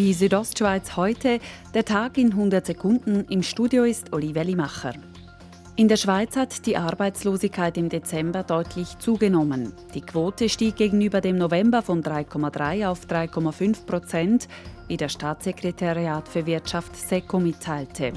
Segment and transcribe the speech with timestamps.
[0.00, 1.40] Die Südostschweiz heute,
[1.74, 3.26] der Tag in 100 Sekunden.
[3.28, 4.94] Im Studio ist Olivia Limacher.
[5.76, 9.74] In der Schweiz hat die Arbeitslosigkeit im Dezember deutlich zugenommen.
[9.92, 14.48] Die Quote stieg gegenüber dem November von 3,3 auf 3,5 Prozent,
[14.88, 18.14] wie das Staatssekretariat für Wirtschaft SECO mitteilte.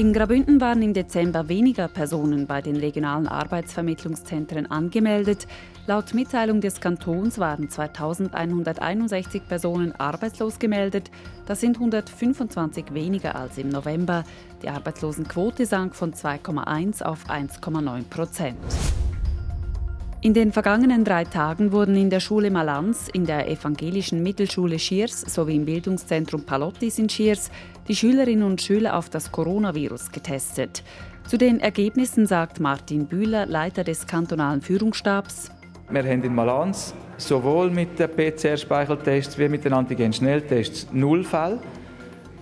[0.00, 5.46] In Grabünden waren im Dezember weniger Personen bei den regionalen Arbeitsvermittlungszentren angemeldet.
[5.86, 11.10] Laut Mitteilung des Kantons waren 2161 Personen arbeitslos gemeldet.
[11.44, 14.24] Das sind 125 weniger als im November.
[14.62, 18.56] Die Arbeitslosenquote sank von 2,1 auf 1,9 Prozent.
[20.22, 25.22] In den vergangenen drei Tagen wurden in der Schule Malanz, in der evangelischen Mittelschule Schiers
[25.22, 27.50] sowie im Bildungszentrum Palottis in Schiers
[27.88, 30.82] die Schülerinnen und Schüler auf das Coronavirus getestet.
[31.26, 35.50] Zu den Ergebnissen sagt Martin Bühler, Leiter des kantonalen Führungsstabs.
[35.88, 41.60] Wir haben in Malanz sowohl mit den PCR-Speicheltests wie mit den Antigen-Schnelltests null Fälle.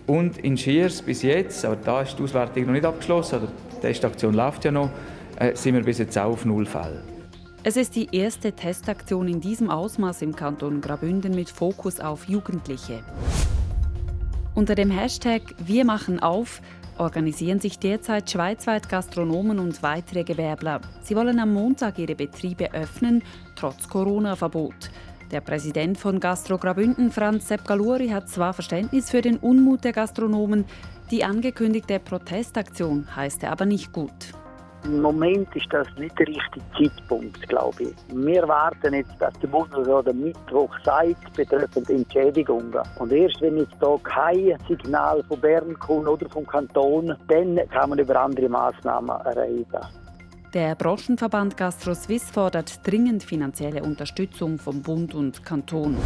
[0.09, 3.81] Und in Schiers bis jetzt, aber da ist die Auswertung noch nicht abgeschlossen, oder die
[3.83, 4.91] Testaktion läuft ja noch,
[5.39, 7.18] äh, sind wir bis jetzt auch auf null Fälle.
[7.65, 13.03] Es ist die erste Testaktion in diesem Ausmaß im Kanton Grabünden mit Fokus auf Jugendliche.
[14.55, 16.63] Unter dem Hashtag Wir machen auf
[16.99, 20.81] organisieren sich derzeit schweizweit Gastronomen und weitere Gewerbler.
[21.03, 23.23] Sie wollen am Montag ihre Betriebe öffnen,
[23.55, 24.91] trotz Corona-Verbot.
[25.31, 29.93] Der Präsident von Gastro Grabünden, Franz Sepp Galuri, hat zwar Verständnis für den Unmut der
[29.93, 30.65] Gastronomen,
[31.11, 34.33] die angekündigte Protestaktion heißt er aber nicht gut.
[34.85, 37.95] Im Moment ist das nicht der richtige Zeitpunkt, glaube ich.
[38.15, 42.79] Wir warten jetzt, dass der Bundesrat am Mittwoch sagt, betreffend Entschädigungen.
[42.99, 47.91] Und erst wenn jetzt hier kein Signal von Bern kommt oder vom Kanton, dann kann
[47.91, 49.81] man über andere Massnahmen reden.
[50.55, 55.97] Der Branchenverband Gastro Suisse fordert dringend finanzielle Unterstützung vom Bund und Kanton.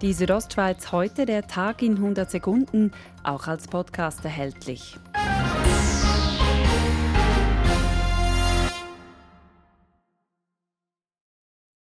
[0.00, 2.90] Die Südostschweiz heute, der Tag in 100 Sekunden,
[3.22, 4.98] auch als Podcast erhältlich.